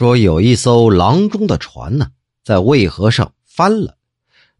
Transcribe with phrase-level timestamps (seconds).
[0.00, 2.08] 说有一艘郎中的船呢，
[2.42, 3.98] 在渭河上翻了，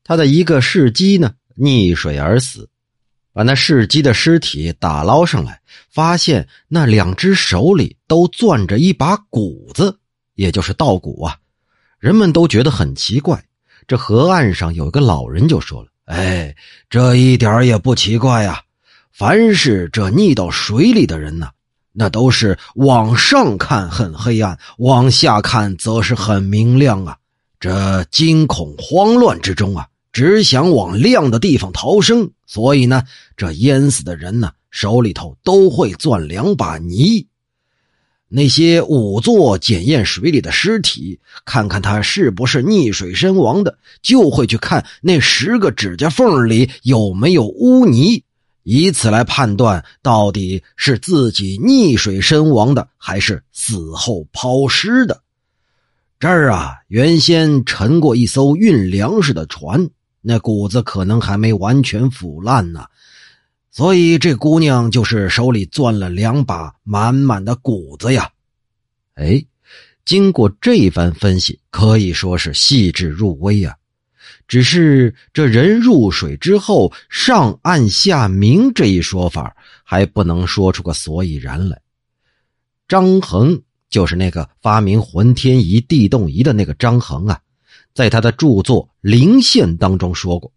[0.05, 2.69] 他的一个士机呢溺水而死，
[3.33, 5.59] 把那士机的尸体打捞上来，
[5.89, 9.99] 发现那两只手里都攥着一把鼓子，
[10.35, 11.39] 也就是稻谷啊。
[11.99, 13.43] 人们都觉得很奇怪。
[13.89, 16.55] 这河岸上有一个老人就说了：“哎，
[16.91, 18.63] 这一点也不奇怪呀。
[19.11, 21.49] 凡是这溺到水里的人呢。”
[21.93, 27.17] 那都是往上看很黑暗，往下看则是很明亮啊！
[27.59, 33.03] 这惊恐慌乱之中啊，只想往亮的地方逃生，所以呢，
[33.37, 37.27] 这淹死的人呢，手里头都会攥两把泥。
[38.33, 48.23] 那些仵作检验水里的尸体，看看他是不是溺水身亡的，就会去看那十个指甲缝里有没有污泥。
[48.63, 55.23] 以此来判断到底是自己溺水身亡的，还是死后抛尸的。
[56.19, 59.89] 这儿啊，原先沉过一艘运粮食的船，
[60.21, 62.85] 那谷子可能还没完全腐烂呢，
[63.71, 68.29] 所以这姑娘就是手里攥了两把满满的谷子呀。
[69.15, 69.43] 哎，
[70.05, 73.75] 经过这番分析，可以说是细致入微啊。
[74.51, 81.81] 只是这人入水之后上岸下明这一说法还不能说出个所以然来。
[82.89, 87.39] 张衡就是那个发明浑天仪、地动仪的那个张衡啊，
[87.95, 90.53] 在他的著作《灵现》当中说过：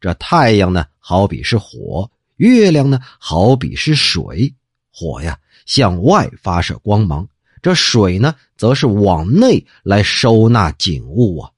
[0.00, 4.54] 这太阳呢，好比是火；月亮呢，好比是水。
[4.90, 7.26] 火呀，向外发射光芒；
[7.60, 11.50] 这水呢，则是往内来收纳景物啊。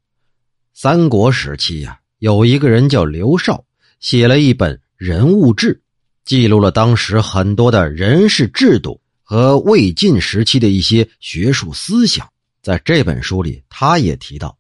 [0.79, 3.65] 三国时期呀，有一个人叫刘少，
[3.99, 5.75] 写了一本《人物志》，
[6.27, 12.29] 记录了当时很多的人事制度和魏晋时期的一些学术思想。
[12.61, 14.55] 在这本书里，他也提到，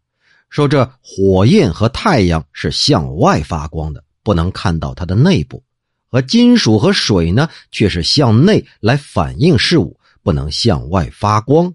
[0.48, 5.62] 说这火焰和太阳是向外发光的，不能看到它的内部；
[6.08, 11.74] 而金属和水呢，却是向内来反映事物，不能向外发光。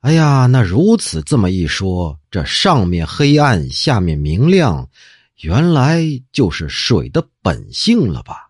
[0.00, 4.88] 哎呀，那如此这么一说，这上面黑暗，下面明亮，
[5.40, 6.00] 原来
[6.30, 8.48] 就是水的本性了吧？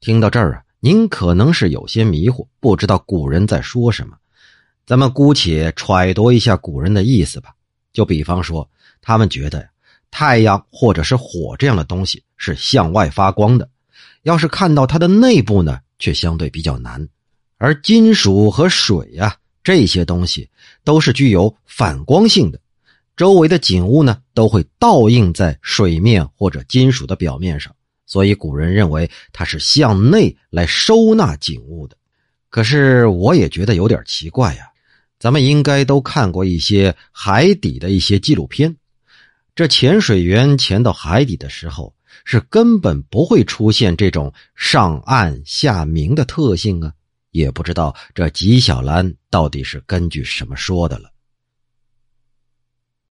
[0.00, 4.14] 听到这儿啊，您可能是有些迷糊，不知道古人在说什么。
[4.84, 7.54] 咱们姑且揣度一下古人的意思吧。
[7.94, 8.68] 就比方说，
[9.00, 9.66] 他们觉得
[10.10, 13.66] 太阳或者是火这样的东西是向外发光的，
[14.24, 17.08] 要是看到它的内部呢，却相对比较难。
[17.56, 19.34] 而金属和水呀。
[19.70, 20.50] 这些东西
[20.82, 22.60] 都是具有反光性的，
[23.16, 27.72] 周围的景物呢都会倒映在水面或者金属的表面上，
[28.04, 31.96] 所以古人认为它是向内来收纳景物的。
[32.48, 34.64] 可是我也觉得有点奇怪呀，
[35.20, 38.76] 咱们应该都看过一些海底的一些纪录片，
[39.54, 41.94] 这潜水员潜到海底的时候
[42.24, 46.92] 是根本不会出现这种上暗下明的特性啊。
[47.30, 51.10] 也不知道这纪晓岚到底是根据什么说的了。